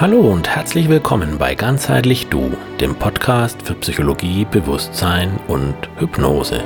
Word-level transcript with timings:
Hallo 0.00 0.20
und 0.20 0.48
herzlich 0.48 0.88
willkommen 0.88 1.36
bei 1.36 1.54
Ganzheitlich 1.54 2.28
Du, 2.28 2.56
dem 2.80 2.94
Podcast 2.94 3.60
für 3.60 3.74
Psychologie, 3.74 4.46
Bewusstsein 4.50 5.38
und 5.46 5.74
Hypnose. 5.98 6.64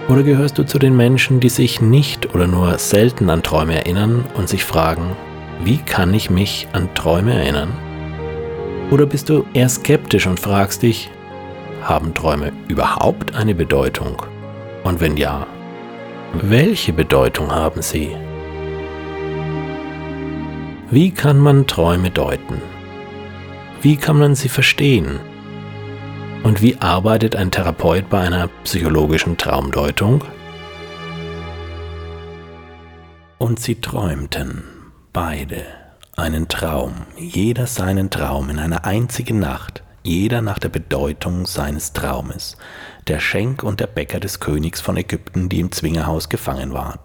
Oder 0.09 0.23
gehörst 0.23 0.57
du 0.57 0.65
zu 0.65 0.79
den 0.79 0.95
Menschen, 0.95 1.41
die 1.41 1.49
sich 1.49 1.81
nicht 1.81 2.33
oder 2.33 2.47
nur 2.47 2.77
selten 2.77 3.29
an 3.29 3.43
Träume 3.43 3.75
erinnern 3.75 4.23
und 4.35 4.47
sich 4.47 4.63
fragen, 4.63 5.17
wie 5.63 5.77
kann 5.79 6.13
ich 6.13 6.29
mich 6.29 6.65
an 6.71 6.93
Träume 6.93 7.33
erinnern? 7.33 7.73
Oder 8.89 9.05
bist 9.05 9.27
du 9.27 9.45
eher 9.53 9.67
skeptisch 9.67 10.25
und 10.25 10.39
fragst 10.39 10.81
dich, 10.81 11.09
haben 11.81 12.13
Träume 12.13 12.53
überhaupt 12.69 13.35
eine 13.35 13.53
Bedeutung? 13.53 14.21
Und 14.85 15.01
wenn 15.01 15.17
ja, 15.17 15.45
welche 16.41 16.93
Bedeutung 16.93 17.51
haben 17.51 17.81
sie? 17.81 18.15
Wie 20.89 21.11
kann 21.11 21.37
man 21.37 21.67
Träume 21.67 22.11
deuten? 22.11 22.61
Wie 23.81 23.97
kann 23.97 24.17
man 24.17 24.35
sie 24.35 24.47
verstehen? 24.47 25.19
Und 26.43 26.61
wie 26.61 26.77
arbeitet 26.77 27.35
ein 27.35 27.51
Therapeut 27.51 28.09
bei 28.09 28.21
einer 28.21 28.47
psychologischen 28.63 29.37
Traumdeutung? 29.37 30.23
Und 33.37 33.59
sie 33.59 33.75
träumten, 33.75 34.63
beide, 35.13 35.63
einen 36.15 36.47
Traum, 36.47 37.05
jeder 37.17 37.67
seinen 37.67 38.09
Traum 38.09 38.49
in 38.49 38.59
einer 38.59 38.85
einzigen 38.85 39.39
Nacht, 39.39 39.83
jeder 40.03 40.41
nach 40.41 40.57
der 40.57 40.69
Bedeutung 40.69 41.45
seines 41.45 41.93
Traumes, 41.93 42.57
der 43.07 43.19
Schenk 43.19 43.61
und 43.61 43.79
der 43.79 43.87
Bäcker 43.87 44.19
des 44.19 44.39
Königs 44.39 44.81
von 44.81 44.97
Ägypten, 44.97 45.49
die 45.49 45.59
im 45.59 45.71
Zwingerhaus 45.71 46.29
gefangen 46.29 46.73
waren. 46.73 46.99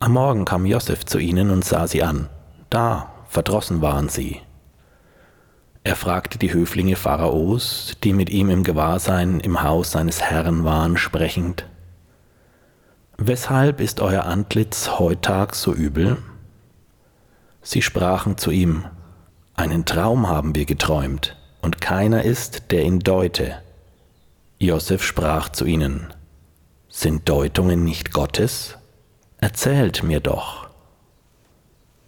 Am 0.00 0.12
Morgen 0.12 0.44
kam 0.44 0.66
Josef 0.66 1.06
zu 1.06 1.18
ihnen 1.18 1.50
und 1.50 1.64
sah 1.64 1.86
sie 1.86 2.02
an. 2.02 2.28
Da, 2.68 3.10
verdrossen 3.28 3.80
waren 3.80 4.08
sie, 4.08 4.40
er 5.86 5.94
fragte 5.94 6.36
die 6.36 6.52
Höflinge 6.52 6.96
Pharaos, 6.96 7.92
die 8.02 8.12
mit 8.12 8.28
ihm 8.28 8.50
im 8.50 8.64
Gewahrsein 8.64 9.38
im 9.38 9.62
Haus 9.62 9.92
seines 9.92 10.20
Herrn 10.20 10.64
waren, 10.64 10.96
sprechend, 10.96 11.64
Weshalb 13.18 13.80
ist 13.80 14.00
euer 14.00 14.24
Antlitz 14.24 14.98
heutags 14.98 15.62
so 15.62 15.72
übel? 15.72 16.16
Sie 17.62 17.82
sprachen 17.82 18.36
zu 18.36 18.50
ihm, 18.50 18.84
Einen 19.54 19.84
Traum 19.84 20.28
haben 20.28 20.56
wir 20.56 20.64
geträumt, 20.64 21.36
und 21.62 21.80
keiner 21.80 22.24
ist, 22.24 22.72
der 22.72 22.82
ihn 22.82 22.98
deute. 22.98 23.54
Josef 24.58 25.04
sprach 25.04 25.50
zu 25.50 25.66
ihnen, 25.66 26.12
Sind 26.88 27.28
Deutungen 27.28 27.84
nicht 27.84 28.12
Gottes? 28.12 28.76
Erzählt 29.38 30.02
mir 30.02 30.18
doch. 30.18 30.66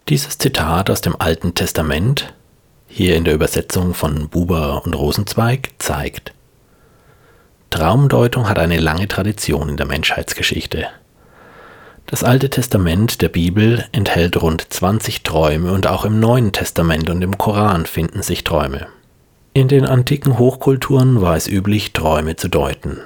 Dieses 0.09 0.37
Zitat 0.37 0.89
aus 0.89 0.99
dem 0.99 1.15
Alten 1.17 1.55
Testament 1.55 2.33
hier 2.89 3.15
in 3.15 3.23
der 3.23 3.35
Übersetzung 3.35 3.93
von 3.93 4.27
Buber 4.27 4.83
und 4.85 4.93
Rosenzweig, 4.93 5.69
zeigt. 5.79 6.33
Traumdeutung 7.69 8.49
hat 8.49 8.57
eine 8.57 8.79
lange 8.79 9.07
Tradition 9.07 9.69
in 9.69 9.77
der 9.77 9.85
Menschheitsgeschichte. 9.85 10.87
Das 12.07 12.23
Alte 12.23 12.49
Testament 12.49 13.21
der 13.21 13.29
Bibel 13.29 13.85
enthält 13.91 14.41
rund 14.41 14.73
20 14.73 15.21
Träume 15.21 15.71
und 15.71 15.85
auch 15.85 16.05
im 16.05 16.19
Neuen 16.19 16.51
Testament 16.51 17.09
und 17.11 17.21
im 17.21 17.37
Koran 17.37 17.85
finden 17.85 18.23
sich 18.23 18.43
Träume. 18.43 18.87
In 19.53 19.67
den 19.67 19.85
antiken 19.85 20.39
Hochkulturen 20.39 21.21
war 21.21 21.35
es 21.35 21.47
üblich, 21.47 21.93
Träume 21.93 22.35
zu 22.35 22.47
deuten. 22.47 22.97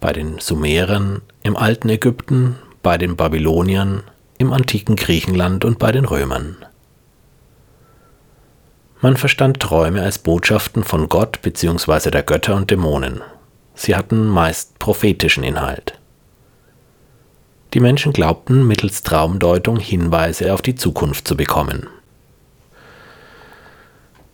Bei 0.00 0.12
den 0.12 0.38
Sumerern, 0.38 1.22
im 1.42 1.56
alten 1.56 1.88
Ägypten, 1.88 2.56
bei 2.82 2.98
den 2.98 3.16
Babyloniern, 3.16 4.02
im 4.36 4.52
antiken 4.52 4.96
Griechenland 4.96 5.64
und 5.64 5.78
bei 5.78 5.90
den 5.90 6.04
Römern. 6.04 6.56
Man 9.02 9.16
verstand 9.16 9.58
Träume 9.58 10.00
als 10.00 10.20
Botschaften 10.20 10.84
von 10.84 11.08
Gott 11.08 11.42
bzw. 11.42 12.12
der 12.12 12.22
Götter 12.22 12.54
und 12.54 12.70
Dämonen. 12.70 13.20
Sie 13.74 13.96
hatten 13.96 14.28
meist 14.28 14.78
prophetischen 14.78 15.42
Inhalt. 15.42 15.98
Die 17.74 17.80
Menschen 17.80 18.12
glaubten, 18.12 18.64
mittels 18.64 19.02
Traumdeutung 19.02 19.80
Hinweise 19.80 20.54
auf 20.54 20.62
die 20.62 20.76
Zukunft 20.76 21.26
zu 21.26 21.36
bekommen. 21.36 21.88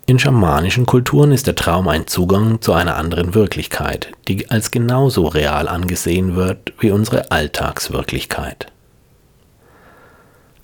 In 0.04 0.18
schamanischen 0.18 0.84
Kulturen 0.84 1.32
ist 1.32 1.46
der 1.46 1.54
Traum 1.54 1.88
ein 1.88 2.06
Zugang 2.06 2.60
zu 2.60 2.74
einer 2.74 2.96
anderen 2.96 3.34
Wirklichkeit, 3.34 4.12
die 4.26 4.50
als 4.50 4.70
genauso 4.70 5.28
real 5.28 5.66
angesehen 5.66 6.36
wird 6.36 6.74
wie 6.78 6.90
unsere 6.90 7.30
Alltagswirklichkeit. 7.30 8.66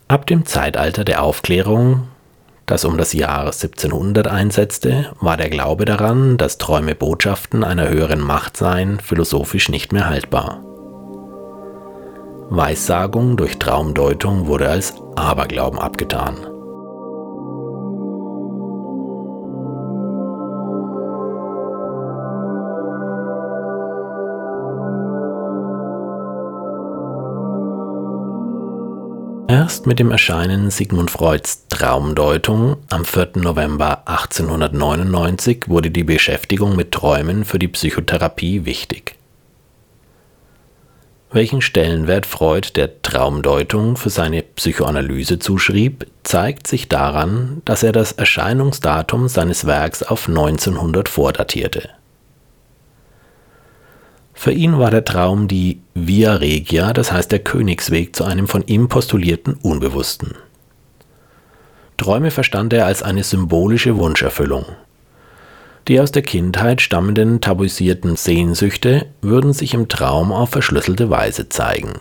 Ab 0.09 0.26
dem 0.26 0.44
Zeitalter 0.44 1.04
der 1.04 1.22
Aufklärung 1.22 2.09
das 2.66 2.84
um 2.84 2.97
das 2.97 3.12
Jahr 3.12 3.47
1700 3.47 4.26
einsetzte, 4.26 5.12
war 5.20 5.36
der 5.36 5.50
Glaube 5.50 5.84
daran, 5.84 6.36
dass 6.36 6.58
Träume 6.58 6.94
Botschaften 6.94 7.62
einer 7.62 7.88
höheren 7.88 8.20
Macht 8.20 8.56
seien, 8.56 9.00
philosophisch 9.00 9.69
nicht 9.69 9.92
mehr 9.92 10.08
haltbar. 10.08 10.60
Weissagung 12.50 13.36
durch 13.36 13.58
Traumdeutung 13.58 14.47
wurde 14.47 14.69
als 14.69 14.94
Aberglauben 15.16 15.78
abgetan. 15.78 16.36
Erst 29.49 29.87
mit 29.87 29.99
dem 29.99 30.10
Erscheinen 30.10 30.70
Sigmund 30.70 31.10
Freuds 31.10 31.63
Traumdeutung 31.75 32.76
am 32.88 33.05
4. 33.05 33.31
November 33.35 34.06
1899 34.06 35.65
wurde 35.67 35.91
die 35.91 36.05
Beschäftigung 36.05 36.76
mit 36.76 36.93
Träumen 36.93 37.44
für 37.44 37.59
die 37.59 37.67
Psychotherapie 37.67 38.65
wichtig. 38.65 39.17
Welchen 41.32 41.61
Stellenwert 41.61 42.26
Freud 42.26 42.69
der 42.76 43.03
Traumdeutung 43.03 43.97
für 43.97 44.11
seine 44.11 44.43
Psychoanalyse 44.43 45.41
zuschrieb, 45.41 46.06
zeigt 46.23 46.69
sich 46.69 46.88
daran, 46.88 47.61
dass 47.65 47.82
er 47.82 47.91
das 47.91 48.12
Erscheinungsdatum 48.12 49.27
seines 49.27 49.67
Werks 49.67 50.05
auf 50.05 50.29
1900 50.29 51.09
vordatierte 51.09 51.91
für 54.35 54.53
ihn 54.53 54.79
war 54.79 54.91
der 54.91 55.05
Traum 55.05 55.49
die 55.49 55.81
Via 55.94 56.35
Regia, 56.35 56.93
das 56.93 57.12
heißt 57.12 57.32
der 57.32 57.38
Königsweg 57.38 58.15
zu 58.15 58.25
einem 58.25 58.47
von 58.47 58.67
ihm 58.67 58.88
postulierten 58.88 59.55
Unbewussten. 59.55 60.35
Träume 61.96 62.31
verstand 62.31 62.73
er 62.73 62.87
als 62.87 63.02
eine 63.02 63.23
symbolische 63.23 63.96
Wunscherfüllung. 63.96 64.64
Die 65.88 66.00
aus 66.00 66.12
der 66.12 66.23
Kindheit 66.23 66.81
stammenden 66.81 67.41
tabuisierten 67.41 68.17
Sehnsüchte 68.17 69.06
würden 69.20 69.52
sich 69.52 69.75
im 69.75 69.88
Traum 69.88 70.32
auf 70.32 70.50
verschlüsselte 70.50 71.11
Weise 71.11 71.49
zeigen. 71.49 71.93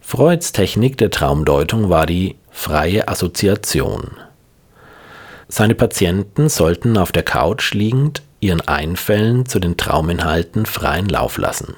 Freuds 0.00 0.52
Technik 0.52 0.96
der 0.98 1.10
Traumdeutung 1.10 1.90
war 1.90 2.06
die 2.06 2.36
freie 2.50 3.08
Assoziation. 3.08 4.12
Seine 5.48 5.74
Patienten 5.74 6.48
sollten 6.48 6.96
auf 6.96 7.10
der 7.10 7.24
Couch 7.24 7.74
liegend 7.74 8.22
ihren 8.38 8.60
Einfällen 8.60 9.46
zu 9.46 9.58
den 9.58 9.76
Trauminhalten 9.76 10.66
freien 10.66 11.08
Lauf 11.08 11.38
lassen. 11.38 11.74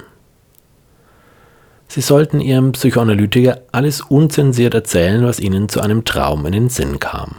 Sie 1.87 2.01
sollten 2.01 2.41
ihrem 2.41 2.73
Psychoanalytiker 2.73 3.61
alles 3.71 4.01
unzensiert 4.01 4.73
erzählen, 4.73 5.25
was 5.25 5.39
ihnen 5.39 5.69
zu 5.69 5.81
einem 5.81 6.03
Traum 6.03 6.45
in 6.45 6.51
den 6.51 6.69
Sinn 6.69 6.99
kam. 6.99 7.35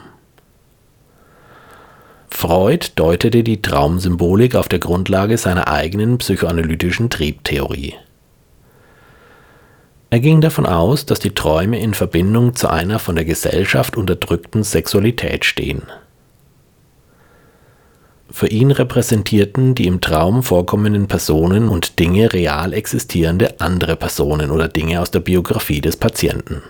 Freud 2.31 2.93
deutete 2.95 3.43
die 3.43 3.63
Traumsymbolik 3.63 4.55
auf 4.55 4.69
der 4.69 4.79
Grundlage 4.79 5.37
seiner 5.39 5.69
eigenen 5.69 6.19
psychoanalytischen 6.19 7.11
Triebtheorie. 7.11 7.95
Er 10.11 10.21
ging 10.21 10.41
davon 10.41 10.65
aus, 10.65 11.05
dass 11.05 11.19
die 11.19 11.35
Träume 11.35 11.81
in 11.81 11.93
Verbindung 11.93 12.55
zu 12.55 12.69
einer 12.69 12.99
von 12.99 13.17
der 13.17 13.27
Gesellschaft 13.27 13.97
unterdrückten 13.97 14.63
Sexualität 14.63 15.45
stehen. 15.45 15.83
Für 18.31 18.49
ihn 18.49 18.71
repräsentierten 18.71 19.75
die 19.75 19.87
im 19.87 20.01
Traum 20.01 20.43
vorkommenden 20.43 21.09
Personen 21.09 21.69
und 21.69 21.99
Dinge 21.99 22.33
real 22.33 22.75
existierende 22.75 23.61
andere 23.61 23.97
Personen 23.97 24.51
oder 24.51 24.69
Dinge 24.69 25.01
aus 25.01 25.11
der 25.11 25.21
Biografie 25.21 25.81
des 25.81 25.97
Patienten. 25.97 26.63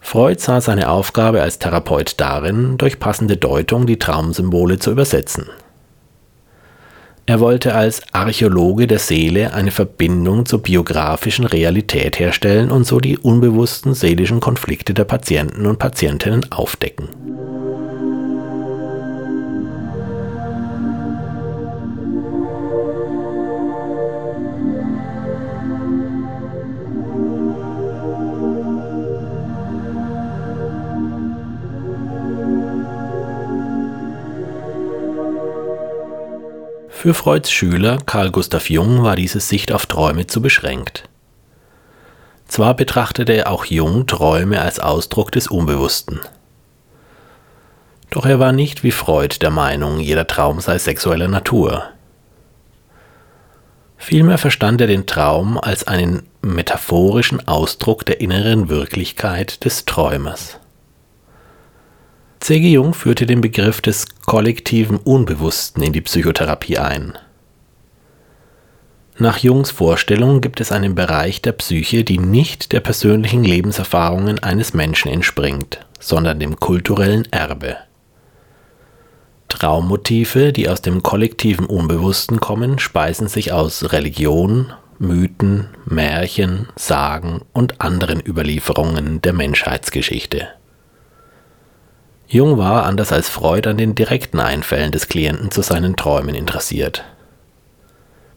Freud 0.00 0.40
sah 0.40 0.60
seine 0.60 0.90
Aufgabe 0.90 1.42
als 1.42 1.58
Therapeut 1.58 2.14
darin, 2.20 2.76
durch 2.78 2.98
passende 2.98 3.36
Deutung 3.36 3.86
die 3.86 3.98
Traumsymbole 3.98 4.78
zu 4.78 4.90
übersetzen. 4.90 5.46
Er 7.24 7.38
wollte 7.38 7.74
als 7.74 8.02
Archäologe 8.12 8.86
der 8.86 8.98
Seele 8.98 9.54
eine 9.54 9.70
Verbindung 9.70 10.44
zur 10.44 10.60
biografischen 10.60 11.44
Realität 11.44 12.18
herstellen 12.18 12.70
und 12.70 12.84
so 12.84 12.98
die 12.98 13.16
unbewussten 13.16 13.94
seelischen 13.94 14.40
Konflikte 14.40 14.92
der 14.92 15.04
Patienten 15.04 15.66
und 15.66 15.78
Patientinnen 15.78 16.50
aufdecken. 16.50 17.61
Für 37.02 37.14
Freuds 37.14 37.50
Schüler 37.50 37.98
Carl 38.06 38.30
Gustav 38.30 38.70
Jung 38.70 39.02
war 39.02 39.16
diese 39.16 39.40
Sicht 39.40 39.72
auf 39.72 39.86
Träume 39.86 40.28
zu 40.28 40.40
beschränkt. 40.40 41.08
Zwar 42.46 42.74
betrachtete 42.74 43.48
auch 43.48 43.64
Jung 43.64 44.06
Träume 44.06 44.62
als 44.62 44.78
Ausdruck 44.78 45.32
des 45.32 45.48
Unbewussten. 45.48 46.20
Doch 48.10 48.24
er 48.24 48.38
war 48.38 48.52
nicht 48.52 48.84
wie 48.84 48.92
Freud 48.92 49.38
der 49.42 49.50
Meinung, 49.50 49.98
jeder 49.98 50.28
Traum 50.28 50.60
sei 50.60 50.78
sexueller 50.78 51.26
Natur. 51.26 51.88
Vielmehr 53.96 54.38
verstand 54.38 54.80
er 54.80 54.86
den 54.86 55.04
Traum 55.04 55.58
als 55.58 55.88
einen 55.88 56.22
metaphorischen 56.40 57.48
Ausdruck 57.48 58.06
der 58.06 58.20
inneren 58.20 58.68
Wirklichkeit 58.68 59.64
des 59.64 59.86
Träumers. 59.86 60.60
C.G. 62.42 62.72
Jung 62.72 62.92
führte 62.92 63.24
den 63.24 63.40
Begriff 63.40 63.80
des 63.80 64.04
kollektiven 64.26 64.96
Unbewussten 64.96 65.80
in 65.80 65.92
die 65.92 66.00
Psychotherapie 66.00 66.76
ein. 66.76 67.16
Nach 69.16 69.38
Jungs 69.38 69.70
Vorstellung 69.70 70.40
gibt 70.40 70.60
es 70.60 70.72
einen 70.72 70.96
Bereich 70.96 71.40
der 71.40 71.52
Psyche, 71.52 72.02
die 72.02 72.18
nicht 72.18 72.72
der 72.72 72.80
persönlichen 72.80 73.44
Lebenserfahrungen 73.44 74.40
eines 74.40 74.74
Menschen 74.74 75.12
entspringt, 75.12 75.86
sondern 76.00 76.40
dem 76.40 76.58
kulturellen 76.58 77.30
Erbe. 77.30 77.76
Traummotive, 79.48 80.52
die 80.52 80.68
aus 80.68 80.82
dem 80.82 81.04
kollektiven 81.04 81.66
Unbewussten 81.66 82.40
kommen, 82.40 82.80
speisen 82.80 83.28
sich 83.28 83.52
aus 83.52 83.92
Religion, 83.92 84.72
Mythen, 84.98 85.68
Märchen, 85.84 86.66
Sagen 86.74 87.42
und 87.52 87.80
anderen 87.80 88.20
Überlieferungen 88.20 89.22
der 89.22 89.32
Menschheitsgeschichte. 89.32 90.48
Jung 92.32 92.56
war, 92.56 92.86
anders 92.86 93.12
als 93.12 93.28
Freud, 93.28 93.68
an 93.68 93.76
den 93.76 93.94
direkten 93.94 94.40
Einfällen 94.40 94.90
des 94.90 95.08
Klienten 95.08 95.50
zu 95.50 95.60
seinen 95.60 95.96
Träumen 95.96 96.34
interessiert. 96.34 97.04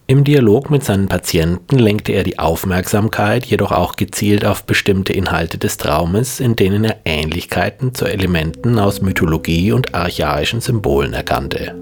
Im 0.06 0.26
Dialog 0.26 0.70
mit 0.70 0.84
seinen 0.84 1.08
Patienten 1.08 1.80
lenkte 1.80 2.12
er 2.12 2.24
die 2.24 2.38
Aufmerksamkeit 2.38 3.46
jedoch 3.46 3.72
auch 3.72 3.96
gezielt 3.96 4.44
auf 4.44 4.66
bestimmte 4.66 5.14
Inhalte 5.14 5.58
des 5.58 5.78
Traumes, 5.78 6.42
in 6.42 6.58
denen 6.58 6.84
er 6.84 6.98
Ähnlichkeiten 7.06 7.94
zu 7.94 8.04
Elementen 8.04 8.80
aus 8.80 9.02
Mythologie 9.02 9.72
und 9.72 9.96
archaischen 9.96 10.60
Symbolen 10.60 11.14
erkannte. 11.14 11.74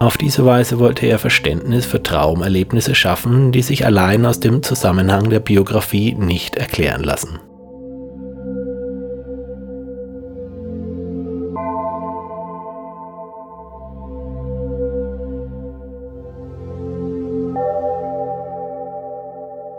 Auf 0.00 0.18
diese 0.18 0.44
Weise 0.44 0.78
wollte 0.78 1.06
er 1.06 1.18
Verständnis 1.18 1.86
für 1.86 2.02
Traumerlebnisse 2.02 2.94
schaffen, 2.94 3.52
die 3.52 3.62
sich 3.62 3.86
allein 3.86 4.26
aus 4.26 4.38
dem 4.38 4.62
Zusammenhang 4.62 5.30
der 5.30 5.40
Biografie 5.40 6.12
nicht 6.12 6.56
erklären 6.56 7.04
lassen. 7.04 7.38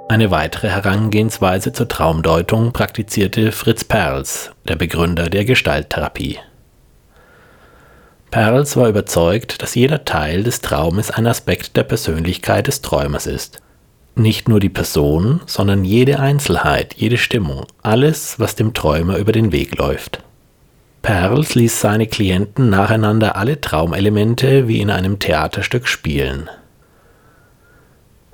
Eine 0.10 0.32
weitere 0.32 0.70
Herangehensweise 0.70 1.72
zur 1.72 1.88
Traumdeutung 1.88 2.74
praktizierte 2.74 3.52
Fritz 3.52 3.84
Perls, 3.84 4.50
der 4.68 4.76
Begründer 4.76 5.30
der 5.30 5.46
Gestalttherapie. 5.46 6.40
Perls 8.32 8.76
war 8.76 8.90
überzeugt, 8.90 9.62
dass 9.62 9.76
jeder 9.76 10.06
Teil 10.06 10.42
des 10.42 10.62
Traumes 10.62 11.12
ein 11.12 11.28
Aspekt 11.28 11.78
der 11.78 11.84
Persönlichkeit 11.84 12.66
des 12.66 12.82
Träumers 12.82 13.28
ist. 13.28 13.62
Nicht 14.16 14.50
nur 14.50 14.60
die 14.60 14.70
Person, 14.70 15.42
sondern 15.46 15.86
jede 15.86 16.20
Einzelheit, 16.20 16.96
jede 16.96 17.18
Stimmung, 17.18 17.68
alles, 17.84 18.40
was 18.40 18.56
dem 18.56 18.74
Träumer 18.74 19.18
über 19.18 19.32
den 19.32 19.52
Weg 19.52 19.78
läuft. 19.78 20.24
Perls 21.04 21.54
ließ 21.54 21.82
seine 21.82 22.08
Klienten 22.08 22.72
nacheinander 22.72 23.36
alle 23.36 23.62
Traumelemente 23.62 24.68
wie 24.68 24.82
in 24.82 24.90
einem 24.90 25.20
Theaterstück 25.20 25.88
spielen. 25.88 26.50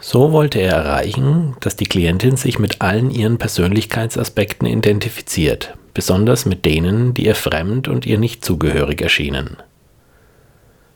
So 0.07 0.31
wollte 0.31 0.59
er 0.59 0.73
erreichen, 0.73 1.57
dass 1.61 1.77
die 1.77 1.87
Klientin 1.87 2.37
sich 2.37 2.59
mit 2.59 2.79
allen 2.79 3.09
ihren 3.09 3.39
Persönlichkeitsaspekten 3.39 4.67
identifiziert, 4.67 5.73
besonders 5.95 6.45
mit 6.45 6.63
denen, 6.63 7.15
die 7.15 7.25
ihr 7.25 7.33
fremd 7.33 7.87
und 7.87 8.05
ihr 8.05 8.19
nicht 8.19 8.45
zugehörig 8.45 9.01
erschienen. 9.01 9.57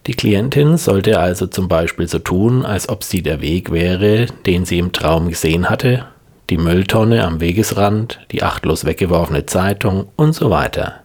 Die 0.06 0.14
Klientin 0.14 0.78
sollte 0.78 1.20
also 1.20 1.48
zum 1.48 1.68
Beispiel 1.68 2.08
so 2.08 2.20
tun, 2.20 2.64
als 2.64 2.88
ob 2.88 3.04
sie 3.04 3.24
der 3.24 3.42
Weg 3.42 3.72
wäre, 3.72 4.28
den 4.46 4.66
sie 4.66 4.78
im 4.78 4.92
Traum 4.92 5.30
gesehen 5.30 5.72
hatte, 5.72 6.06
die 6.52 6.60
Mülltonne 6.60 7.26
am 7.26 7.40
Wegesrand, 7.40 8.20
die 8.30 8.44
achtlos 8.44 8.86
weggeworfene 8.86 9.48
Zeitung 9.48 10.10
und 10.18 10.34
so 10.34 10.52
weiter. 10.52 11.02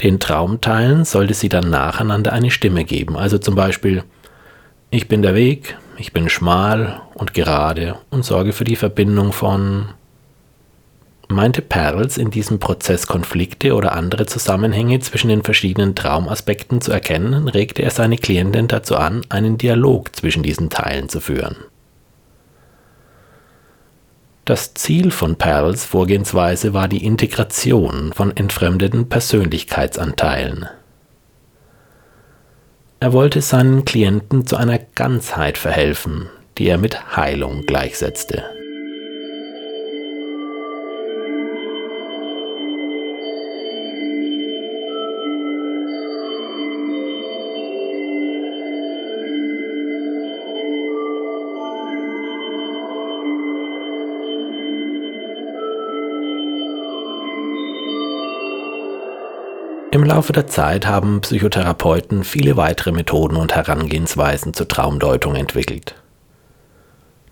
Den 0.00 0.20
Traumteilen 0.20 1.04
sollte 1.04 1.34
sie 1.34 1.48
dann 1.48 1.70
nacheinander 1.70 2.32
eine 2.32 2.52
Stimme 2.52 2.84
geben, 2.84 3.16
also 3.16 3.38
zum 3.38 3.56
Beispiel 3.56 4.04
Ich 4.90 5.08
bin 5.08 5.20
der 5.20 5.34
Weg, 5.34 5.76
ich 5.98 6.12
bin 6.12 6.28
schmal 6.28 7.00
und 7.14 7.34
gerade 7.34 7.98
und 8.10 8.24
sorge 8.24 8.52
für 8.52 8.64
die 8.64 8.76
Verbindung 8.76 9.32
von. 9.32 9.90
Meinte 11.28 11.62
Perls 11.62 12.18
in 12.18 12.30
diesem 12.30 12.58
Prozess 12.58 13.06
Konflikte 13.06 13.74
oder 13.74 13.92
andere 13.92 14.26
Zusammenhänge 14.26 15.00
zwischen 15.00 15.28
den 15.28 15.42
verschiedenen 15.42 15.94
Traumaspekten 15.94 16.82
zu 16.82 16.92
erkennen, 16.92 17.48
regte 17.48 17.82
er 17.82 17.90
seine 17.90 18.18
Klientin 18.18 18.68
dazu 18.68 18.96
an, 18.96 19.22
einen 19.30 19.56
Dialog 19.56 20.14
zwischen 20.14 20.42
diesen 20.42 20.68
Teilen 20.68 21.08
zu 21.08 21.20
führen. 21.20 21.56
Das 24.44 24.74
Ziel 24.74 25.10
von 25.10 25.36
Perls 25.36 25.86
Vorgehensweise 25.86 26.74
war 26.74 26.88
die 26.88 27.06
Integration 27.06 28.12
von 28.12 28.36
entfremdeten 28.36 29.08
Persönlichkeitsanteilen. 29.08 30.68
Er 33.00 33.12
wollte 33.12 33.42
seinen 33.42 33.84
Klienten 33.84 34.46
zu 34.46 34.56
einer 34.56 34.78
Ganzheit 34.78 35.58
verhelfen, 35.58 36.30
die 36.58 36.68
er 36.68 36.78
mit 36.78 37.16
Heilung 37.16 37.66
gleichsetzte. 37.66 38.53
Im 59.94 60.02
Laufe 60.02 60.32
der 60.32 60.48
Zeit 60.48 60.88
haben 60.88 61.20
Psychotherapeuten 61.20 62.24
viele 62.24 62.56
weitere 62.56 62.90
Methoden 62.90 63.36
und 63.36 63.54
Herangehensweisen 63.54 64.52
zur 64.52 64.66
Traumdeutung 64.66 65.36
entwickelt. 65.36 65.94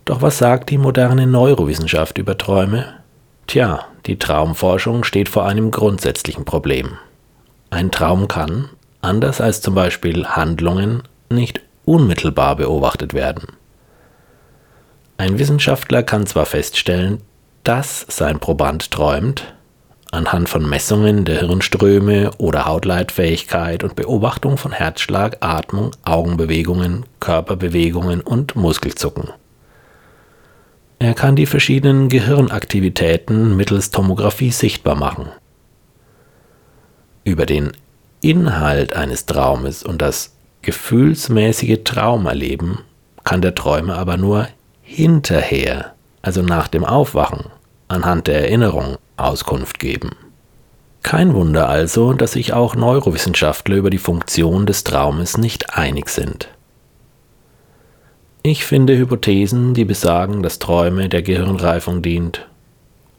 Doch 0.04 0.22
was 0.22 0.38
sagt 0.38 0.70
die 0.70 0.78
moderne 0.78 1.26
Neurowissenschaft 1.26 2.18
über 2.18 2.38
Träume? 2.38 3.00
Tja, 3.48 3.80
die 4.06 4.16
Traumforschung 4.16 5.02
steht 5.02 5.28
vor 5.28 5.44
einem 5.44 5.72
grundsätzlichen 5.72 6.44
Problem. 6.44 6.98
Ein 7.70 7.90
Traum 7.90 8.28
kann, 8.28 8.68
anders 9.00 9.40
als 9.40 9.60
zum 9.60 9.74
Beispiel 9.74 10.24
Handlungen, 10.24 11.02
nicht 11.30 11.62
unmittelbar 11.84 12.54
beobachtet 12.54 13.12
werden. 13.12 13.48
Ein 15.16 15.40
Wissenschaftler 15.40 16.04
kann 16.04 16.26
zwar 16.26 16.46
feststellen, 16.46 17.22
dass 17.64 18.06
sein 18.08 18.38
Proband 18.38 18.92
träumt, 18.92 19.52
anhand 20.12 20.48
von 20.48 20.68
Messungen 20.68 21.24
der 21.24 21.40
Hirnströme 21.40 22.30
oder 22.38 22.66
Hautleitfähigkeit 22.66 23.82
und 23.82 23.96
Beobachtung 23.96 24.58
von 24.58 24.70
Herzschlag, 24.70 25.38
Atmung, 25.40 25.90
Augenbewegungen, 26.04 27.06
Körperbewegungen 27.18 28.20
und 28.20 28.54
Muskelzucken. 28.54 29.30
Er 30.98 31.14
kann 31.14 31.34
die 31.34 31.46
verschiedenen 31.46 32.08
Gehirnaktivitäten 32.10 33.56
mittels 33.56 33.90
Tomographie 33.90 34.52
sichtbar 34.52 34.94
machen. 34.94 35.28
Über 37.24 37.46
den 37.46 37.72
Inhalt 38.20 38.94
eines 38.94 39.26
Traumes 39.26 39.82
und 39.82 40.02
das 40.02 40.36
gefühlsmäßige 40.60 41.80
Traumerleben 41.84 42.78
kann 43.24 43.40
der 43.40 43.54
Träumer 43.54 43.96
aber 43.96 44.16
nur 44.16 44.46
hinterher, 44.82 45.94
also 46.20 46.42
nach 46.42 46.68
dem 46.68 46.84
Aufwachen, 46.84 47.46
anhand 47.88 48.26
der 48.26 48.42
Erinnerung 48.42 48.98
Auskunft 49.16 49.78
geben. 49.78 50.10
Kein 51.02 51.34
Wunder 51.34 51.68
also, 51.68 52.12
dass 52.12 52.32
sich 52.32 52.52
auch 52.52 52.76
Neurowissenschaftler 52.76 53.76
über 53.76 53.90
die 53.90 53.98
Funktion 53.98 54.66
des 54.66 54.84
Traumes 54.84 55.36
nicht 55.36 55.76
einig 55.76 56.08
sind. 56.08 56.48
Ich 58.42 58.64
finde 58.64 58.96
Hypothesen, 58.96 59.74
die 59.74 59.84
besagen, 59.84 60.42
dass 60.42 60.58
Träume 60.58 61.08
der 61.08 61.22
Gehirnreifung 61.22 62.02
dient 62.02 62.48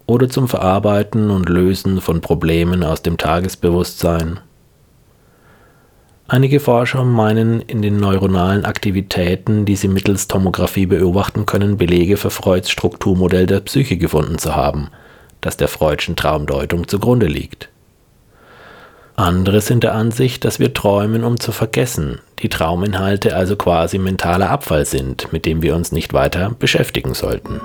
oder 0.05 0.29
zum 0.29 0.47
Verarbeiten 0.47 1.29
und 1.29 1.47
Lösen 1.47 2.01
von 2.01 2.21
Problemen 2.21 2.83
aus 2.83 3.01
dem 3.01 3.17
Tagesbewusstsein 3.17 4.39
Einige 6.27 6.61
Forscher 6.61 7.03
meinen, 7.03 7.59
in 7.61 7.81
den 7.81 7.97
neuronalen 7.97 8.63
Aktivitäten, 8.63 9.65
die 9.65 9.75
sie 9.75 9.89
mittels 9.89 10.27
Tomographie 10.27 10.85
beobachten 10.85 11.45
können, 11.45 11.77
Belege 11.77 12.15
für 12.15 12.29
Freuds 12.29 12.71
Strukturmodell 12.71 13.45
der 13.45 13.59
Psyche 13.59 13.97
gefunden 13.97 14.37
zu 14.37 14.55
haben, 14.55 14.87
das 15.45 15.57
der 15.57 15.67
Freudschen 15.67 16.15
Traumdeutung 16.15 16.87
zugrunde 16.87 17.27
liegt. 17.27 17.69
Andere 19.15 19.61
sind 19.61 19.83
der 19.83 19.93
Ansicht, 19.93 20.43
dass 20.43 20.59
wir 20.59 20.73
träumen, 20.73 21.23
um 21.23 21.39
zu 21.39 21.51
vergessen, 21.51 22.19
die 22.39 22.49
Trauminhalte 22.49 23.35
also 23.35 23.55
quasi 23.55 23.99
mentaler 23.99 24.49
Abfall 24.49 24.85
sind, 24.85 25.31
mit 25.31 25.45
dem 25.45 25.61
wir 25.61 25.75
uns 25.75 25.91
nicht 25.91 26.13
weiter 26.13 26.55
beschäftigen 26.57 27.13
sollten. 27.13 27.61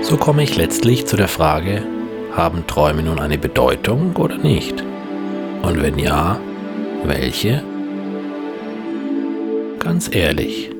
So 0.00 0.16
komme 0.16 0.42
ich 0.42 0.56
letztlich 0.56 1.06
zu 1.06 1.16
der 1.16 1.28
Frage, 1.28 1.82
haben 2.34 2.66
Träume 2.66 3.02
nun 3.02 3.18
eine 3.18 3.36
Bedeutung 3.36 4.16
oder 4.16 4.38
nicht? 4.38 4.82
Und 5.62 5.82
wenn 5.82 5.98
ja, 5.98 6.38
welche? 7.04 7.62
Ganz 9.78 10.14
ehrlich, 10.14 10.70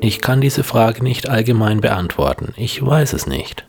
ich 0.00 0.20
kann 0.20 0.40
diese 0.40 0.64
Frage 0.64 1.02
nicht 1.02 1.28
allgemein 1.28 1.80
beantworten, 1.80 2.52
ich 2.56 2.84
weiß 2.84 3.12
es 3.12 3.26
nicht. 3.26 3.66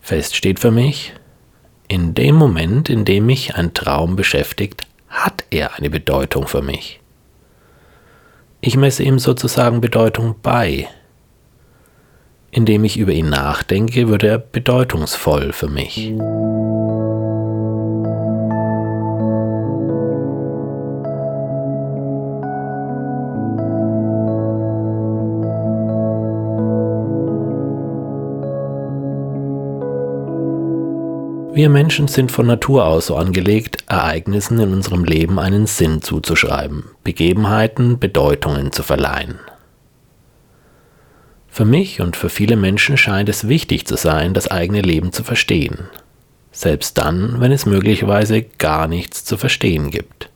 Fest 0.00 0.36
steht 0.36 0.60
für 0.60 0.70
mich, 0.70 1.14
in 1.88 2.14
dem 2.14 2.34
Moment, 2.34 2.88
in 2.88 3.04
dem 3.04 3.26
mich 3.26 3.54
ein 3.56 3.74
Traum 3.74 4.16
beschäftigt, 4.16 4.82
hat 5.08 5.44
er 5.50 5.76
eine 5.76 5.90
Bedeutung 5.90 6.46
für 6.46 6.62
mich. 6.62 7.00
Ich 8.60 8.76
messe 8.76 9.02
ihm 9.02 9.18
sozusagen 9.18 9.80
Bedeutung 9.80 10.34
bei, 10.42 10.88
indem 12.50 12.84
ich 12.84 12.96
über 12.96 13.12
ihn 13.12 13.30
nachdenke, 13.30 14.08
wird 14.08 14.22
er 14.22 14.38
bedeutungsvoll 14.38 15.52
für 15.52 15.68
mich. 15.68 16.12
Wir 31.58 31.70
Menschen 31.70 32.06
sind 32.06 32.30
von 32.30 32.46
Natur 32.46 32.86
aus 32.86 33.06
so 33.06 33.16
angelegt, 33.16 33.78
Ereignissen 33.88 34.60
in 34.60 34.72
unserem 34.72 35.02
Leben 35.02 35.40
einen 35.40 35.66
Sinn 35.66 36.02
zuzuschreiben, 36.02 36.84
Begebenheiten 37.02 37.98
Bedeutungen 37.98 38.70
zu 38.70 38.84
verleihen. 38.84 39.40
Für 41.48 41.64
mich 41.64 42.00
und 42.00 42.16
für 42.16 42.28
viele 42.28 42.54
Menschen 42.54 42.96
scheint 42.96 43.28
es 43.28 43.48
wichtig 43.48 43.88
zu 43.88 43.96
sein, 43.96 44.34
das 44.34 44.48
eigene 44.48 44.82
Leben 44.82 45.12
zu 45.12 45.24
verstehen. 45.24 45.88
Selbst 46.52 46.96
dann, 46.96 47.40
wenn 47.40 47.50
es 47.50 47.66
möglicherweise 47.66 48.42
gar 48.42 48.86
nichts 48.86 49.24
zu 49.24 49.36
verstehen 49.36 49.90
gibt. 49.90 50.30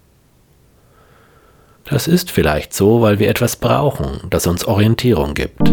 Das 1.84 2.08
ist 2.08 2.32
vielleicht 2.32 2.74
so, 2.74 3.00
weil 3.00 3.20
wir 3.20 3.28
etwas 3.28 3.54
brauchen, 3.54 4.22
das 4.28 4.48
uns 4.48 4.64
Orientierung 4.64 5.34
gibt. 5.34 5.72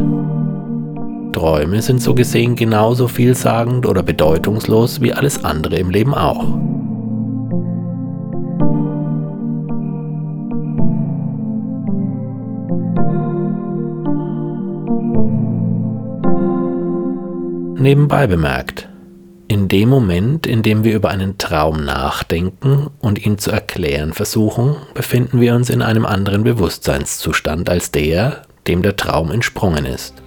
Träume 1.40 1.82
sind 1.82 2.02
so 2.02 2.14
gesehen 2.14 2.58
genauso 2.58 3.08
vielsagend 3.08 3.86
oder 3.86 4.04
bedeutungslos 4.04 5.00
wie 5.00 5.14
alles 5.14 5.46
andere 5.46 5.78
im 5.78 5.90
Leben 5.90 6.14
auch. 6.14 6.44
Nebenbei 17.78 18.28
bemerkt, 18.28 18.90
in 19.48 19.70
dem 19.70 19.88
Moment, 19.88 20.46
in 20.46 20.62
dem 20.62 20.84
wir 20.84 20.94
über 20.94 21.08
einen 21.08 21.38
Traum 21.38 21.86
nachdenken 21.86 22.88
und 23.00 23.26
ihn 23.26 23.38
zu 23.38 23.50
erklären 23.52 24.12
versuchen, 24.12 24.76
befinden 24.94 25.40
wir 25.40 25.56
uns 25.56 25.70
in 25.70 25.82
einem 25.82 26.06
anderen 26.06 26.44
Bewusstseinszustand 26.44 27.70
als 27.70 27.92
der, 27.92 28.42
dem 28.68 28.82
der 28.82 28.98
Traum 28.98 29.32
entsprungen 29.32 29.86
ist. 29.86 30.22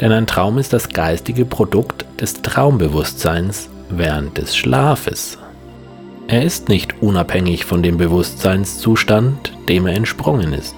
Denn 0.00 0.12
ein 0.12 0.26
Traum 0.26 0.58
ist 0.58 0.72
das 0.72 0.88
geistige 0.88 1.44
Produkt 1.44 2.06
des 2.20 2.40
Traumbewusstseins 2.42 3.68
während 3.90 4.38
des 4.38 4.56
Schlafes. 4.56 5.38
Er 6.28 6.42
ist 6.42 6.68
nicht 6.68 7.02
unabhängig 7.02 7.64
von 7.64 7.82
dem 7.82 7.98
Bewusstseinszustand, 7.98 9.52
dem 9.68 9.86
er 9.86 9.94
entsprungen 9.94 10.52
ist. 10.52 10.76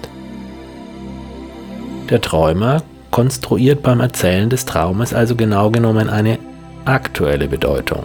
Der 2.09 2.21
Träumer 2.21 2.81
konstruiert 3.11 3.83
beim 3.83 3.99
Erzählen 3.99 4.49
des 4.49 4.65
Traumes 4.65 5.13
also 5.13 5.35
genau 5.35 5.69
genommen 5.69 6.09
eine 6.09 6.39
aktuelle 6.85 7.47
Bedeutung. 7.47 8.03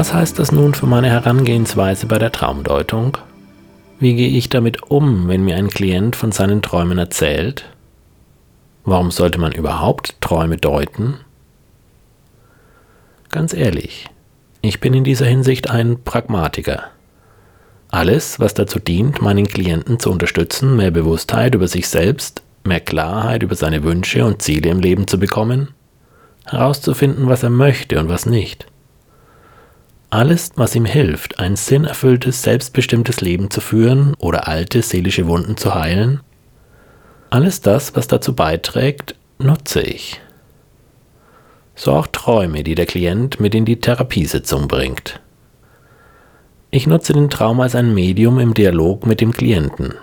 Was 0.00 0.14
heißt 0.14 0.38
das 0.38 0.50
nun 0.50 0.72
für 0.72 0.86
meine 0.86 1.10
Herangehensweise 1.10 2.06
bei 2.06 2.18
der 2.18 2.32
Traumdeutung? 2.32 3.18
Wie 3.98 4.14
gehe 4.14 4.30
ich 4.30 4.48
damit 4.48 4.90
um, 4.90 5.28
wenn 5.28 5.44
mir 5.44 5.56
ein 5.56 5.68
Klient 5.68 6.16
von 6.16 6.32
seinen 6.32 6.62
Träumen 6.62 6.96
erzählt? 6.96 7.66
Warum 8.86 9.10
sollte 9.10 9.38
man 9.38 9.52
überhaupt 9.52 10.18
Träume 10.22 10.56
deuten? 10.56 11.18
Ganz 13.28 13.52
ehrlich, 13.52 14.06
ich 14.62 14.80
bin 14.80 14.94
in 14.94 15.04
dieser 15.04 15.26
Hinsicht 15.26 15.68
ein 15.68 16.02
Pragmatiker. 16.02 16.84
Alles, 17.90 18.40
was 18.40 18.54
dazu 18.54 18.78
dient, 18.78 19.20
meinen 19.20 19.48
Klienten 19.48 19.98
zu 19.98 20.10
unterstützen, 20.10 20.76
mehr 20.76 20.92
Bewusstheit 20.92 21.54
über 21.54 21.68
sich 21.68 21.88
selbst, 21.88 22.42
mehr 22.64 22.80
Klarheit 22.80 23.42
über 23.42 23.54
seine 23.54 23.82
Wünsche 23.82 24.24
und 24.24 24.40
Ziele 24.40 24.70
im 24.70 24.80
Leben 24.80 25.06
zu 25.06 25.18
bekommen, 25.18 25.74
herauszufinden, 26.46 27.28
was 27.28 27.42
er 27.42 27.50
möchte 27.50 28.00
und 28.00 28.08
was 28.08 28.24
nicht. 28.24 28.66
Alles, 30.10 30.50
was 30.56 30.74
ihm 30.74 30.84
hilft, 30.84 31.38
ein 31.38 31.54
sinnerfülltes, 31.56 32.42
selbstbestimmtes 32.42 33.20
Leben 33.20 33.50
zu 33.50 33.60
führen 33.60 34.14
oder 34.18 34.48
alte 34.48 34.82
seelische 34.82 35.26
Wunden 35.28 35.56
zu 35.56 35.74
heilen, 35.74 36.20
alles 37.30 37.60
das, 37.60 37.94
was 37.94 38.08
dazu 38.08 38.34
beiträgt, 38.34 39.14
nutze 39.38 39.80
ich 39.80 40.20
so 41.80 41.92
auch 41.92 42.08
Träume, 42.08 42.62
die 42.62 42.74
der 42.74 42.84
Klient 42.84 43.40
mit 43.40 43.54
in 43.54 43.64
die 43.64 43.80
Therapiesitzung 43.80 44.68
bringt. 44.68 45.18
Ich 46.70 46.86
nutze 46.86 47.14
den 47.14 47.30
Traum 47.30 47.60
als 47.60 47.74
ein 47.74 47.94
Medium 47.94 48.38
im 48.38 48.52
Dialog 48.52 49.06
mit 49.06 49.22
dem 49.22 49.32
Klienten. 49.32 49.94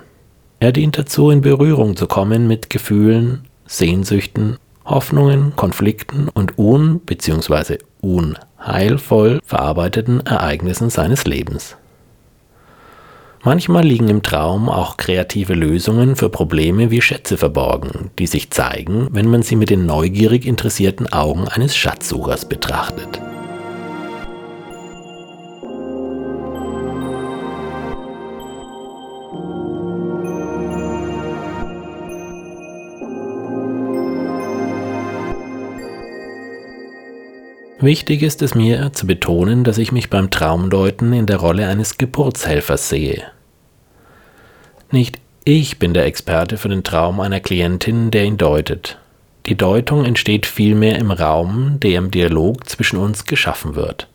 Er 0.59 0.71
dient 0.71 0.97
dazu, 0.97 1.29
in 1.29 1.41
Berührung 1.41 1.95
zu 1.95 2.07
kommen 2.07 2.47
mit 2.47 2.71
Gefühlen, 2.71 3.47
Sehnsüchten, 3.67 4.57
Hoffnungen, 4.85 5.55
Konflikten 5.55 6.29
und 6.29 6.57
un- 6.57 6.99
bzw. 6.99 7.77
unheilvoll 8.01 9.39
verarbeiteten 9.45 10.25
Ereignissen 10.25 10.89
seines 10.89 11.25
Lebens. 11.25 11.77
Manchmal 13.43 13.85
liegen 13.85 14.09
im 14.09 14.23
Traum 14.23 14.67
auch 14.67 14.97
kreative 14.97 15.53
Lösungen 15.53 16.15
für 16.15 16.29
Probleme 16.29 16.91
wie 16.91 17.01
Schätze 17.01 17.37
verborgen, 17.37 18.11
die 18.19 18.27
sich 18.27 18.49
zeigen, 18.49 19.07
wenn 19.11 19.29
man 19.29 19.41
sie 19.41 19.55
mit 19.55 19.69
den 19.69 19.85
neugierig 19.85 20.45
interessierten 20.45 21.11
Augen 21.13 21.47
eines 21.47 21.75
Schatzsuchers 21.77 22.49
betrachtet. 22.49 23.21
Wichtig 37.79 38.23
ist 38.23 38.41
es 38.41 38.55
mir 38.55 38.91
zu 38.93 39.05
betonen, 39.05 39.63
dass 39.63 39.77
ich 39.77 39.91
mich 39.91 40.09
beim 40.09 40.31
Traumdeuten 40.31 41.13
in 41.13 41.27
der 41.27 41.37
Rolle 41.37 41.67
eines 41.67 41.97
Geburtshelfers 41.97 42.89
sehe. 42.89 43.23
Nicht 44.91 45.19
ich 45.43 45.79
bin 45.79 45.93
der 45.93 46.05
Experte 46.05 46.57
für 46.57 46.69
den 46.69 46.83
Traum 46.83 47.19
einer 47.19 47.39
Klientin, 47.39 48.11
der 48.11 48.25
ihn 48.25 48.37
deutet. 48.37 48.97
Die 49.45 49.55
Deutung 49.55 50.03
entsteht 50.03 50.45
vielmehr 50.45 50.97
im 50.97 51.11
Raum, 51.11 51.79
der 51.79 51.99
im 51.99 52.11
Dialog 52.11 52.67
zwischen 52.67 52.97
uns 52.97 53.25
geschaffen 53.25 53.75
wird. 53.75 54.09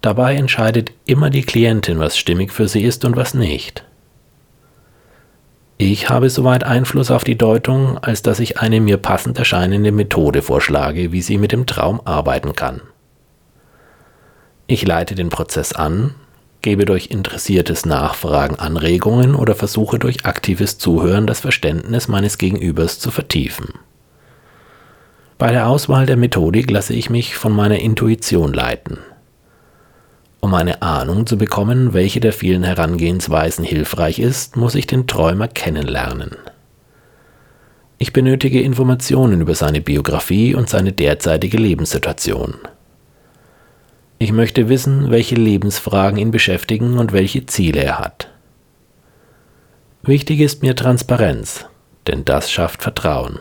Dabei 0.00 0.34
entscheidet 0.34 0.92
immer 1.06 1.30
die 1.30 1.42
Klientin, 1.42 2.00
was 2.00 2.18
stimmig 2.18 2.50
für 2.50 2.66
sie 2.66 2.82
ist 2.82 3.04
und 3.04 3.16
was 3.16 3.34
nicht. 3.34 3.84
Ich 5.84 6.08
habe 6.08 6.30
soweit 6.30 6.62
Einfluss 6.62 7.10
auf 7.10 7.24
die 7.24 7.36
Deutung, 7.36 7.98
als 7.98 8.22
dass 8.22 8.38
ich 8.38 8.60
eine 8.60 8.80
mir 8.80 8.98
passend 8.98 9.36
erscheinende 9.36 9.90
Methode 9.90 10.40
vorschlage, 10.40 11.10
wie 11.10 11.22
sie 11.22 11.38
mit 11.38 11.50
dem 11.50 11.66
Traum 11.66 12.00
arbeiten 12.04 12.52
kann. 12.52 12.82
Ich 14.68 14.86
leite 14.86 15.16
den 15.16 15.28
Prozess 15.28 15.72
an, 15.72 16.14
gebe 16.60 16.84
durch 16.84 17.08
interessiertes 17.08 17.84
Nachfragen 17.84 18.60
Anregungen 18.60 19.34
oder 19.34 19.56
versuche 19.56 19.98
durch 19.98 20.24
aktives 20.24 20.78
Zuhören 20.78 21.26
das 21.26 21.40
Verständnis 21.40 22.06
meines 22.06 22.38
Gegenübers 22.38 23.00
zu 23.00 23.10
vertiefen. 23.10 23.70
Bei 25.36 25.50
der 25.50 25.66
Auswahl 25.66 26.06
der 26.06 26.16
Methodik 26.16 26.70
lasse 26.70 26.94
ich 26.94 27.10
mich 27.10 27.34
von 27.34 27.52
meiner 27.52 27.80
Intuition 27.80 28.52
leiten. 28.52 28.98
Um 30.52 30.58
eine 30.58 30.82
Ahnung 30.82 31.26
zu 31.26 31.38
bekommen, 31.38 31.94
welche 31.94 32.20
der 32.20 32.34
vielen 32.34 32.62
Herangehensweisen 32.62 33.64
hilfreich 33.64 34.18
ist, 34.18 34.54
muss 34.54 34.74
ich 34.74 34.86
den 34.86 35.06
Träumer 35.06 35.48
kennenlernen. 35.48 36.36
Ich 37.96 38.12
benötige 38.12 38.60
Informationen 38.60 39.40
über 39.40 39.54
seine 39.54 39.80
Biografie 39.80 40.54
und 40.54 40.68
seine 40.68 40.92
derzeitige 40.92 41.56
Lebenssituation. 41.56 42.56
Ich 44.18 44.30
möchte 44.30 44.68
wissen, 44.68 45.10
welche 45.10 45.36
Lebensfragen 45.36 46.18
ihn 46.18 46.32
beschäftigen 46.32 46.98
und 46.98 47.14
welche 47.14 47.46
Ziele 47.46 47.82
er 47.82 47.98
hat. 47.98 48.28
Wichtig 50.02 50.40
ist 50.40 50.60
mir 50.60 50.76
Transparenz, 50.76 51.64
denn 52.06 52.26
das 52.26 52.50
schafft 52.50 52.82
Vertrauen. 52.82 53.38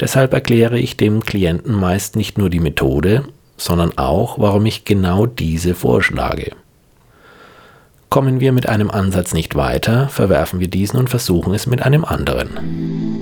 Deshalb 0.00 0.32
erkläre 0.32 0.78
ich 0.78 0.96
dem 0.96 1.22
Klienten 1.22 1.74
meist 1.74 2.16
nicht 2.16 2.38
nur 2.38 2.48
die 2.48 2.60
Methode, 2.60 3.24
sondern 3.56 3.96
auch, 3.96 4.38
warum 4.38 4.66
ich 4.66 4.84
genau 4.84 5.26
diese 5.26 5.74
vorschlage. 5.74 6.52
Kommen 8.08 8.40
wir 8.40 8.52
mit 8.52 8.68
einem 8.68 8.90
Ansatz 8.90 9.34
nicht 9.34 9.56
weiter, 9.56 10.08
verwerfen 10.08 10.60
wir 10.60 10.68
diesen 10.68 10.98
und 10.98 11.10
versuchen 11.10 11.54
es 11.54 11.66
mit 11.66 11.82
einem 11.82 12.04
anderen. 12.04 13.15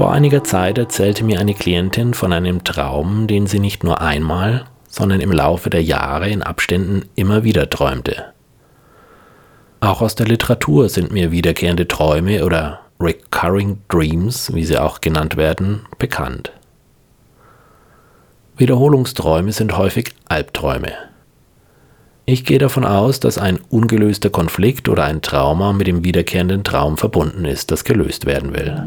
Vor 0.00 0.12
einiger 0.12 0.42
Zeit 0.42 0.78
erzählte 0.78 1.24
mir 1.24 1.40
eine 1.40 1.52
Klientin 1.52 2.14
von 2.14 2.32
einem 2.32 2.64
Traum, 2.64 3.26
den 3.26 3.46
sie 3.46 3.58
nicht 3.58 3.84
nur 3.84 4.00
einmal, 4.00 4.64
sondern 4.88 5.20
im 5.20 5.30
Laufe 5.30 5.68
der 5.68 5.82
Jahre 5.82 6.30
in 6.30 6.42
Abständen 6.42 7.02
immer 7.16 7.44
wieder 7.44 7.68
träumte. 7.68 8.32
Auch 9.80 10.00
aus 10.00 10.14
der 10.14 10.26
Literatur 10.26 10.88
sind 10.88 11.12
mir 11.12 11.32
wiederkehrende 11.32 11.86
Träume 11.86 12.46
oder 12.46 12.80
Recurring 12.98 13.82
Dreams, 13.90 14.54
wie 14.54 14.64
sie 14.64 14.78
auch 14.78 15.02
genannt 15.02 15.36
werden, 15.36 15.82
bekannt. 15.98 16.50
Wiederholungsträume 18.56 19.52
sind 19.52 19.76
häufig 19.76 20.14
Albträume. 20.30 20.92
Ich 22.24 22.46
gehe 22.46 22.58
davon 22.58 22.86
aus, 22.86 23.20
dass 23.20 23.36
ein 23.36 23.58
ungelöster 23.68 24.30
Konflikt 24.30 24.88
oder 24.88 25.04
ein 25.04 25.20
Trauma 25.20 25.74
mit 25.74 25.86
dem 25.86 26.04
wiederkehrenden 26.04 26.64
Traum 26.64 26.96
verbunden 26.96 27.44
ist, 27.44 27.70
das 27.70 27.84
gelöst 27.84 28.24
werden 28.24 28.54
will. 28.54 28.82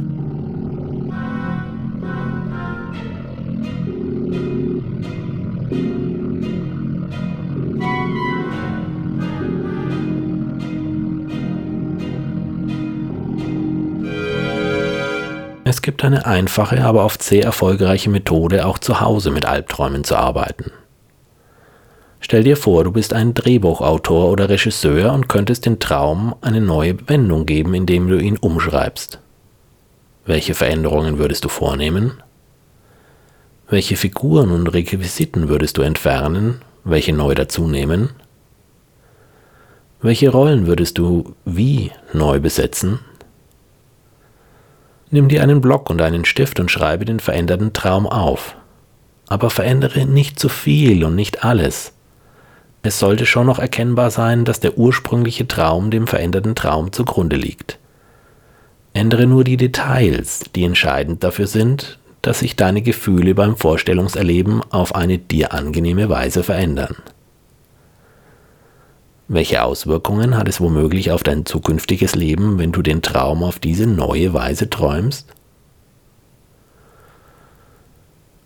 Es 15.74 15.82
gibt 15.82 16.04
eine 16.04 16.28
einfache, 16.28 16.86
aber 16.86 17.04
oft 17.04 17.24
sehr 17.24 17.44
erfolgreiche 17.44 18.12
Methode, 18.12 18.68
auch 18.68 18.78
zu 18.78 19.02
Hause 19.02 19.32
mit 19.32 19.46
Albträumen 19.46 20.04
zu 20.04 20.16
arbeiten. 20.16 20.72
Stell 22.20 22.44
dir 22.44 22.58
vor, 22.58 22.84
du 22.84 22.92
bist 22.92 23.12
ein 23.12 23.34
Drehbuchautor 23.34 24.30
oder 24.30 24.50
Regisseur 24.50 25.12
und 25.12 25.30
könntest 25.30 25.66
den 25.66 25.80
Traum 25.80 26.36
eine 26.42 26.62
neue 26.62 27.10
Wendung 27.10 27.48
geben, 27.48 27.74
indem 27.74 28.08
du 28.08 28.20
ihn 28.20 28.38
umschreibst. 28.38 29.18
Welche 30.28 30.54
Veränderungen 30.54 31.18
würdest 31.18 31.44
du 31.44 31.50
vornehmen? 31.50 32.22
Welche 33.68 33.96
Figuren 33.96 34.52
und 34.52 34.68
Requisiten 34.68 35.50
würdest 35.50 35.78
du 35.78 35.82
entfernen, 35.82 36.62
welche 36.84 37.14
neu 37.14 37.34
dazunehmen? 37.34 38.10
Welche 40.04 40.30
Rollen 40.30 40.68
würdest 40.68 41.00
du 41.00 41.34
wie 41.46 41.90
neu 42.14 42.40
besetzen? 42.40 43.00
Nimm 45.14 45.28
dir 45.28 45.44
einen 45.44 45.62
Block 45.62 45.92
und 45.92 46.02
einen 46.02 46.26
Stift 46.26 46.60
und 46.60 46.72
schreibe 46.72 47.06
den 47.06 47.20
veränderten 47.20 47.72
Traum 47.72 48.08
auf. 48.08 48.56
Aber 49.28 49.52
verändere 49.52 50.08
nicht 50.08 50.40
zu 50.40 50.50
viel 50.50 51.06
und 51.06 51.14
nicht 51.14 51.46
alles. 51.46 51.94
Es 52.82 52.98
sollte 52.98 53.28
schon 53.28 53.46
noch 53.46 53.60
erkennbar 53.60 54.10
sein, 54.10 54.44
dass 54.44 54.60
der 54.60 54.76
ursprüngliche 54.76 55.48
Traum 55.48 55.92
dem 55.92 56.08
veränderten 56.08 56.56
Traum 56.56 56.92
zugrunde 56.92 57.36
liegt. 57.36 57.78
Ändere 58.94 59.28
nur 59.28 59.44
die 59.44 59.56
Details, 59.56 60.46
die 60.56 60.64
entscheidend 60.64 61.24
dafür 61.24 61.46
sind, 61.46 62.00
dass 62.24 62.40
sich 62.40 62.56
deine 62.56 62.82
Gefühle 62.82 63.36
beim 63.36 63.56
Vorstellungserleben 63.56 64.64
auf 64.72 64.96
eine 64.96 65.20
dir 65.20 65.54
angenehme 65.54 66.10
Weise 66.10 66.42
verändern. 66.42 66.96
Welche 69.34 69.64
Auswirkungen 69.64 70.38
hat 70.38 70.48
es 70.48 70.62
womöglich 70.62 71.10
auf 71.10 71.24
dein 71.24 71.44
zukünftiges 71.44 72.14
Leben, 72.14 72.60
wenn 72.60 72.72
du 72.72 72.84
den 72.84 73.02
Traum 73.02 73.42
auf 73.42 73.58
diese 73.58 73.88
neue 73.88 74.32
Weise 74.32 74.70
träumst? 74.70 75.28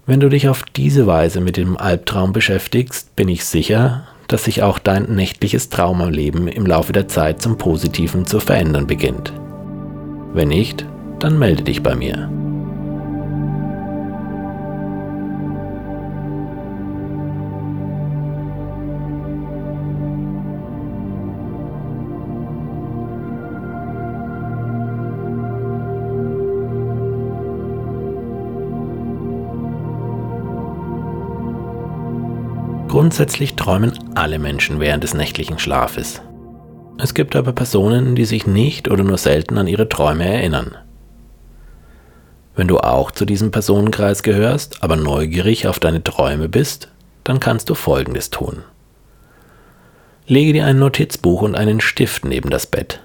Wenn 0.06 0.22
du 0.22 0.30
dich 0.30 0.48
auf 0.48 0.64
diese 0.64 1.06
Weise 1.06 1.42
mit 1.42 1.58
dem 1.58 1.76
Albtraum 1.76 2.32
beschäftigst, 2.32 3.18
bin 3.18 3.28
ich 3.28 3.44
sicher, 3.44 4.08
dass 4.30 4.46
sich 4.46 4.64
auch 4.64 4.80
dein 4.80 5.14
nächtliches 5.14 5.68
Traumerleben 5.68 6.48
im 6.48 6.66
Laufe 6.66 6.94
der 6.94 7.10
Zeit 7.10 7.42
zum 7.42 7.58
Positiven 7.58 8.26
zu 8.26 8.40
verändern 8.40 8.88
beginnt. 8.88 9.34
Wenn 10.32 10.48
nicht, 10.48 10.86
dann 11.20 11.38
melde 11.38 11.64
dich 11.64 11.84
bei 11.84 11.96
mir. 11.96 12.30
Grundsätzlich 33.08 33.56
träumen 33.56 33.98
alle 34.16 34.38
Menschen 34.38 34.82
während 34.82 35.02
des 35.02 35.14
nächtlichen 35.14 35.60
Schlafes. 35.60 36.22
Es 36.98 37.14
gibt 37.14 37.38
aber 37.38 37.54
Personen, 37.54 38.16
die 38.16 38.26
sich 38.26 38.46
nicht 38.46 38.90
oder 38.90 39.06
nur 39.06 39.18
selten 39.18 39.58
an 39.58 39.66
ihre 39.66 39.88
Träume 39.88 40.26
erinnern. 40.26 40.76
Wenn 42.54 42.68
du 42.68 42.80
auch 42.80 43.12
zu 43.12 43.24
diesem 43.24 43.50
Personenkreis 43.50 44.24
gehörst, 44.24 44.84
aber 44.84 44.98
neugierig 44.98 45.70
auf 45.70 45.80
deine 45.80 46.04
Träume 46.04 46.50
bist, 46.50 46.90
dann 47.24 47.40
kannst 47.40 47.70
du 47.70 47.76
Folgendes 47.76 48.30
tun. 48.30 48.64
Lege 50.28 50.52
dir 50.52 50.66
ein 50.66 50.78
Notizbuch 50.78 51.44
und 51.44 51.56
einen 51.56 51.80
Stift 51.80 52.26
neben 52.26 52.50
das 52.50 52.68
Bett. 52.68 53.00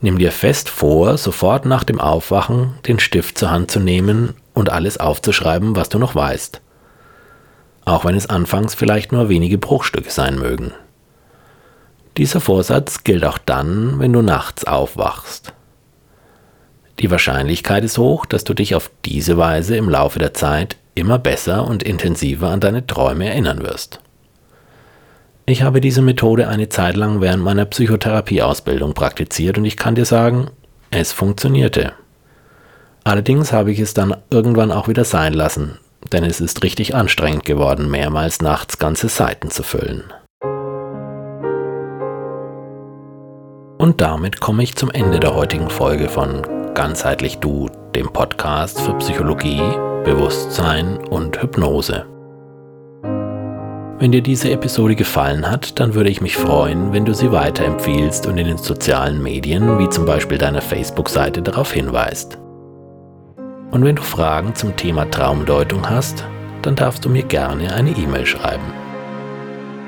Nimm 0.00 0.16
dir 0.16 0.30
fest 0.30 0.68
vor, 0.68 1.18
sofort 1.18 1.66
nach 1.66 1.82
dem 1.82 1.98
Aufwachen 1.98 2.74
den 2.86 3.00
Stift 3.00 3.36
zur 3.36 3.50
Hand 3.50 3.72
zu 3.72 3.80
nehmen 3.80 4.34
und 4.52 4.70
alles 4.70 4.98
aufzuschreiben, 4.98 5.74
was 5.74 5.88
du 5.88 5.98
noch 5.98 6.14
weißt 6.14 6.60
auch 7.84 8.04
wenn 8.04 8.16
es 8.16 8.28
anfangs 8.28 8.74
vielleicht 8.74 9.12
nur 9.12 9.28
wenige 9.28 9.58
Bruchstücke 9.58 10.10
sein 10.10 10.38
mögen. 10.38 10.72
Dieser 12.16 12.40
Vorsatz 12.40 13.04
gilt 13.04 13.24
auch 13.24 13.38
dann, 13.38 13.98
wenn 13.98 14.12
du 14.12 14.22
nachts 14.22 14.64
aufwachst. 14.64 15.52
Die 17.00 17.10
Wahrscheinlichkeit 17.10 17.82
ist 17.82 17.98
hoch, 17.98 18.24
dass 18.24 18.44
du 18.44 18.54
dich 18.54 18.74
auf 18.74 18.90
diese 19.04 19.36
Weise 19.36 19.76
im 19.76 19.88
Laufe 19.88 20.20
der 20.20 20.32
Zeit 20.32 20.76
immer 20.94 21.18
besser 21.18 21.66
und 21.66 21.82
intensiver 21.82 22.50
an 22.50 22.60
deine 22.60 22.86
Träume 22.86 23.28
erinnern 23.28 23.62
wirst. 23.62 23.98
Ich 25.46 25.62
habe 25.62 25.80
diese 25.80 26.02
Methode 26.02 26.48
eine 26.48 26.68
Zeit 26.68 26.96
lang 26.96 27.20
während 27.20 27.42
meiner 27.42 27.64
Psychotherapieausbildung 27.64 28.94
praktiziert 28.94 29.58
und 29.58 29.64
ich 29.64 29.76
kann 29.76 29.94
dir 29.96 30.06
sagen, 30.06 30.50
es 30.90 31.12
funktionierte. 31.12 31.92
Allerdings 33.02 33.52
habe 33.52 33.72
ich 33.72 33.80
es 33.80 33.92
dann 33.92 34.16
irgendwann 34.30 34.72
auch 34.72 34.88
wieder 34.88 35.04
sein 35.04 35.34
lassen, 35.34 35.78
denn 36.12 36.24
es 36.24 36.40
ist 36.40 36.62
richtig 36.62 36.94
anstrengend 36.94 37.44
geworden, 37.44 37.90
mehrmals 37.90 38.40
nachts 38.42 38.78
ganze 38.78 39.08
Seiten 39.08 39.50
zu 39.50 39.62
füllen. 39.62 40.04
Und 43.78 44.00
damit 44.00 44.40
komme 44.40 44.62
ich 44.62 44.76
zum 44.76 44.90
Ende 44.90 45.20
der 45.20 45.34
heutigen 45.34 45.68
Folge 45.68 46.08
von 46.08 46.42
Ganzheitlich 46.74 47.38
Du, 47.38 47.68
dem 47.94 48.12
Podcast 48.12 48.80
für 48.80 48.94
Psychologie, 48.94 49.60
Bewusstsein 50.04 50.98
und 50.98 51.40
Hypnose. 51.42 52.06
Wenn 53.98 54.10
dir 54.10 54.22
diese 54.22 54.50
Episode 54.50 54.96
gefallen 54.96 55.50
hat, 55.50 55.78
dann 55.80 55.94
würde 55.94 56.10
ich 56.10 56.20
mich 56.20 56.36
freuen, 56.36 56.92
wenn 56.92 57.04
du 57.04 57.14
sie 57.14 57.30
weiterempfiehlst 57.30 58.26
und 58.26 58.38
in 58.38 58.46
den 58.46 58.58
sozialen 58.58 59.22
Medien, 59.22 59.78
wie 59.78 59.88
zum 59.88 60.04
Beispiel 60.04 60.36
deiner 60.36 60.60
Facebook-Seite, 60.60 61.42
darauf 61.42 61.72
hinweist. 61.72 62.38
Und 63.74 63.84
wenn 63.84 63.96
du 63.96 64.02
Fragen 64.02 64.54
zum 64.54 64.76
Thema 64.76 65.10
Traumdeutung 65.10 65.90
hast, 65.90 66.24
dann 66.62 66.76
darfst 66.76 67.04
du 67.04 67.10
mir 67.10 67.24
gerne 67.24 67.74
eine 67.74 67.90
E-Mail 67.90 68.24
schreiben. 68.24 68.62